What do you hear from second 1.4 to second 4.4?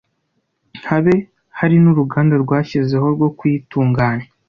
hari n’uruganda rwashyizweho rwo kuyitunganya